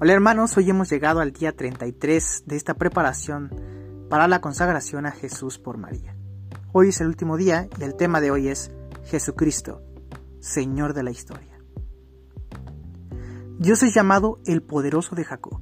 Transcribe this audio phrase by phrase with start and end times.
[0.00, 3.50] Hola hermanos, hoy hemos llegado al día 33 de esta preparación
[4.08, 6.16] para la consagración a Jesús por María.
[6.70, 8.70] Hoy es el último día y el tema de hoy es
[9.06, 9.82] Jesucristo,
[10.38, 11.58] Señor de la historia.
[13.58, 15.60] Dios es llamado el poderoso de Jacob,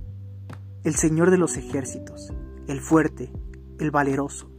[0.85, 2.31] el Señor de los ejércitos,
[2.69, 3.33] el fuerte,
[3.79, 4.51] el valeroso.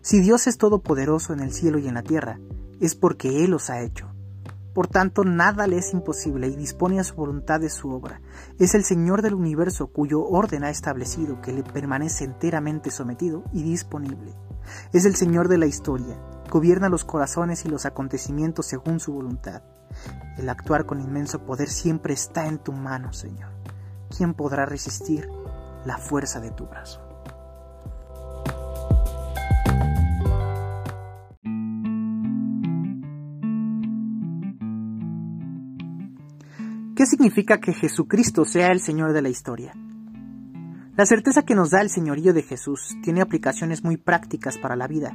[0.00, 2.40] Si Dios es todopoderoso en el cielo y en la tierra,
[2.80, 4.11] es porque Él los ha hecho
[4.74, 8.22] por tanto, nada le es imposible y dispone a su voluntad de su obra.
[8.58, 13.62] Es el Señor del universo cuyo orden ha establecido que le permanece enteramente sometido y
[13.62, 14.34] disponible.
[14.92, 16.18] Es el Señor de la historia,
[16.50, 19.62] gobierna los corazones y los acontecimientos según su voluntad.
[20.38, 23.50] El actuar con inmenso poder siempre está en tu mano, Señor.
[24.16, 25.28] ¿Quién podrá resistir
[25.84, 27.11] la fuerza de tu brazo?
[37.12, 39.74] Significa que Jesucristo sea el Señor de la historia?
[40.96, 44.88] La certeza que nos da el señorío de Jesús tiene aplicaciones muy prácticas para la
[44.88, 45.14] vida.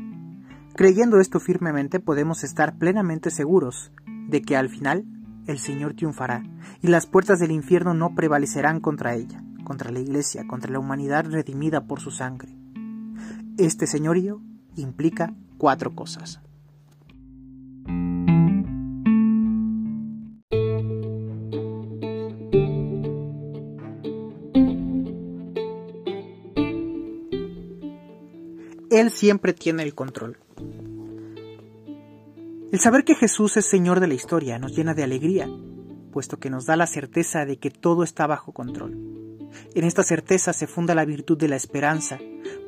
[0.76, 3.92] Creyendo esto firmemente podemos estar plenamente seguros
[4.28, 5.06] de que al final
[5.48, 6.44] el Señor triunfará
[6.84, 11.26] y las puertas del infierno no prevalecerán contra ella, contra la Iglesia, contra la humanidad
[11.26, 12.56] redimida por su sangre.
[13.58, 14.40] Este señorío
[14.76, 16.42] implica cuatro cosas.
[29.00, 30.40] Él siempre tiene el control.
[32.72, 35.48] El saber que Jesús es Señor de la historia nos llena de alegría,
[36.12, 38.98] puesto que nos da la certeza de que todo está bajo control.
[39.76, 42.18] En esta certeza se funda la virtud de la esperanza,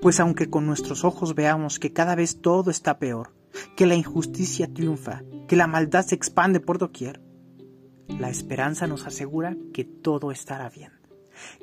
[0.04, 3.34] pues aunque con nuestros ojos veamos que cada vez todo está peor,
[3.76, 7.22] que la injusticia triunfa, que la maldad se expande por doquier,
[8.08, 10.92] la esperanza nos asegura que todo estará bien,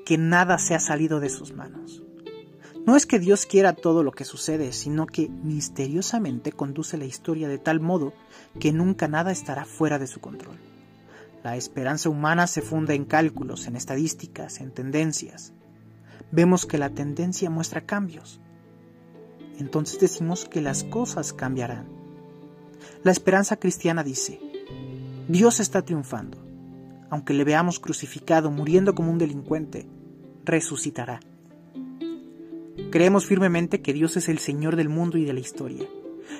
[0.05, 2.03] que nada se ha salido de sus manos.
[2.87, 7.49] No es que Dios quiera todo lo que sucede, sino que misteriosamente conduce la historia
[7.49, 8.13] de tal modo
[8.61, 10.57] que nunca nada estará fuera de su control.
[11.43, 15.53] La esperanza humana se funda en cálculos, en estadísticas, en tendencias.
[16.31, 18.41] Vemos que la tendencia muestra cambios.
[19.59, 21.89] Entonces decimos que las cosas cambiarán.
[23.03, 24.41] La esperanza cristiana dice,
[25.27, 26.39] Dios está triunfando.
[27.11, 29.89] Aunque le veamos crucificado, muriendo como un delincuente,
[30.45, 31.19] resucitará.
[32.91, 35.87] Creemos firmemente que Dios es el Señor del mundo y de la historia,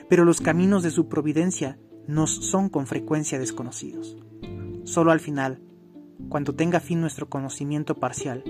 [0.09, 1.77] pero los caminos de su providencia
[2.07, 4.17] nos son con frecuencia desconocidos.
[4.85, 5.61] Solo al final,
[6.29, 8.45] cuando tenga fin nuestro conocimiento parcial,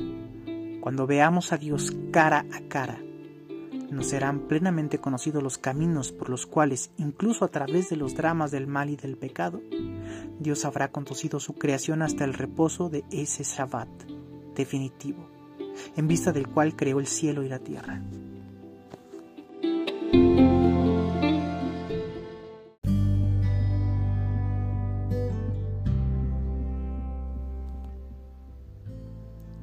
[0.82, 3.00] cuando veamos a Dios cara a cara,
[3.90, 8.50] nos serán plenamente conocidos los caminos por los cuales, incluso a través de los dramas
[8.50, 9.62] del mal y del pecado,
[10.38, 13.88] Dios habrá conducido su creación hasta el reposo de ese Shabbat
[14.54, 15.35] definitivo
[15.97, 18.03] en vista del cual creó el cielo y la tierra.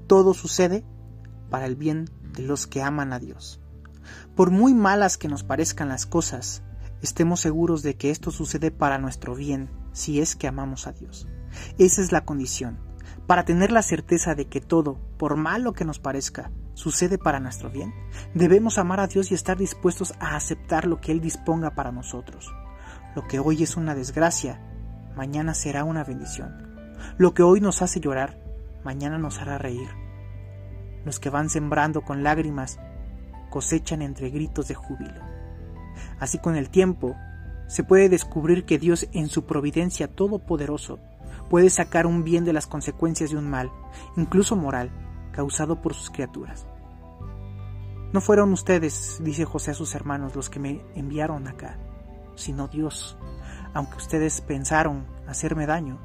[0.08, 0.84] Todo sucede
[1.50, 3.60] para el bien de los que aman a Dios.
[4.36, 6.62] Por muy malas que nos parezcan las cosas,
[7.02, 11.28] estemos seguros de que esto sucede para nuestro bien si es que amamos a Dios.
[11.78, 12.93] Esa es la condición
[13.28, 17.70] para tener la certeza de que todo, por malo que nos parezca, sucede para nuestro
[17.70, 17.94] bien,
[18.34, 22.54] debemos amar a Dios y estar dispuestos a aceptar lo que Él disponga para nosotros.
[23.16, 24.60] Lo que hoy es una desgracia,
[25.16, 26.74] mañana será una bendición.
[27.18, 28.40] Lo que hoy nos hace llorar,
[28.84, 29.88] mañana nos hará reír.
[31.06, 32.80] Los que van sembrando con lágrimas
[33.50, 35.22] cosechan entre gritos de júbilo.
[36.20, 37.16] Así con el tiempo
[37.68, 41.00] se puede descubrir que Dios en su providencia todopoderoso
[41.50, 43.72] puede sacar un bien de las consecuencias de un mal,
[44.16, 44.92] incluso moral,
[45.32, 46.66] causado por sus criaturas.
[48.14, 51.80] No fueron ustedes, dice José a sus hermanos, los que me enviaron acá,
[52.36, 53.18] sino Dios.
[53.74, 56.00] Aunque ustedes pensaron hacerme daño,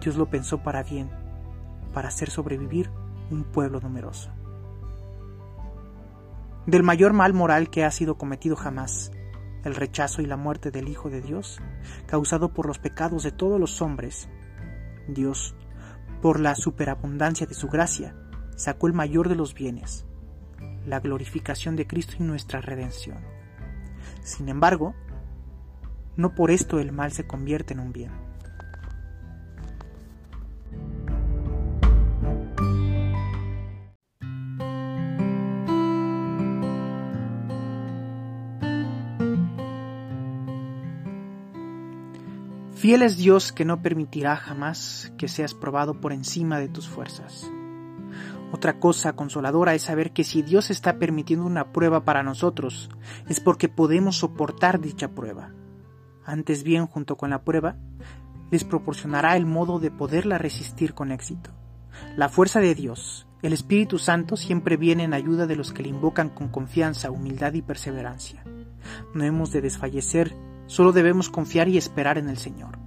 [0.00, 1.10] Dios lo pensó para bien,
[1.92, 2.90] para hacer sobrevivir
[3.30, 4.30] un pueblo numeroso.
[6.66, 9.10] Del mayor mal moral que ha sido cometido jamás,
[9.64, 11.60] el rechazo y la muerte del Hijo de Dios,
[12.06, 14.28] causado por los pecados de todos los hombres,
[15.14, 15.54] Dios,
[16.22, 18.14] por la superabundancia de su gracia,
[18.56, 20.04] sacó el mayor de los bienes,
[20.86, 23.18] la glorificación de Cristo y nuestra redención.
[24.22, 24.94] Sin embargo,
[26.16, 28.29] no por esto el mal se convierte en un bien.
[42.80, 47.46] Fiel es Dios que no permitirá jamás que seas probado por encima de tus fuerzas.
[48.52, 52.88] Otra cosa consoladora es saber que si Dios está permitiendo una prueba para nosotros,
[53.28, 55.52] es porque podemos soportar dicha prueba.
[56.24, 57.76] Antes bien, junto con la prueba,
[58.50, 61.50] les proporcionará el modo de poderla resistir con éxito.
[62.16, 65.90] La fuerza de Dios, el Espíritu Santo siempre viene en ayuda de los que le
[65.90, 68.42] invocan con confianza, humildad y perseverancia.
[69.12, 70.34] No hemos de desfallecer,
[70.70, 72.78] solo debemos confiar y esperar en el Señor.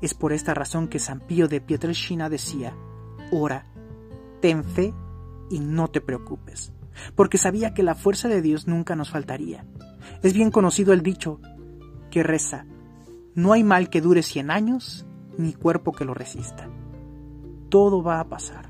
[0.00, 2.74] Es por esta razón que San Pío de Pietrelcina decía,
[3.30, 3.64] ora,
[4.40, 4.92] ten fe
[5.48, 6.72] y no te preocupes,
[7.14, 9.64] porque sabía que la fuerza de Dios nunca nos faltaría.
[10.24, 11.40] Es bien conocido el dicho
[12.10, 12.66] que reza,
[13.36, 15.06] no hay mal que dure cien años,
[15.38, 16.68] ni cuerpo que lo resista.
[17.68, 18.68] Todo va a pasar.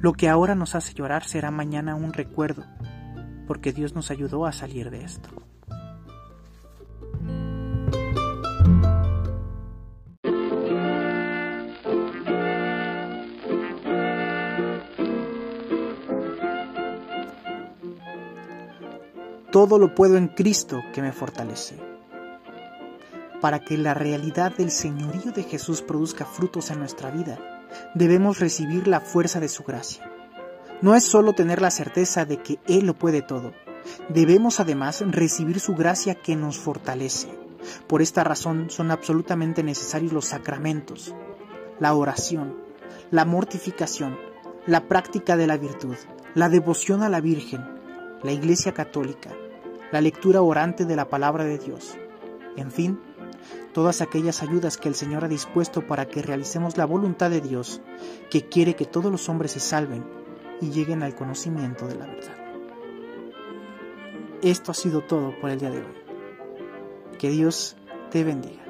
[0.00, 2.64] Lo que ahora nos hace llorar será mañana un recuerdo,
[3.46, 5.47] porque Dios nos ayudó a salir de esto.
[19.58, 21.74] Todo lo puedo en Cristo que me fortalece.
[23.40, 27.40] Para que la realidad del señorío de Jesús produzca frutos en nuestra vida,
[27.92, 30.08] debemos recibir la fuerza de su gracia.
[30.80, 33.52] No es solo tener la certeza de que Él lo puede todo,
[34.08, 37.28] debemos además recibir su gracia que nos fortalece.
[37.88, 41.16] Por esta razón son absolutamente necesarios los sacramentos,
[41.80, 42.54] la oración,
[43.10, 44.16] la mortificación,
[44.66, 45.96] la práctica de la virtud,
[46.36, 47.66] la devoción a la Virgen,
[48.22, 49.30] la Iglesia Católica,
[49.92, 51.96] la lectura orante de la palabra de Dios,
[52.56, 53.00] en fin,
[53.72, 57.80] todas aquellas ayudas que el Señor ha dispuesto para que realicemos la voluntad de Dios,
[58.30, 60.04] que quiere que todos los hombres se salven
[60.60, 62.36] y lleguen al conocimiento de la verdad.
[64.42, 65.94] Esto ha sido todo por el día de hoy.
[67.18, 67.76] Que Dios
[68.10, 68.67] te bendiga.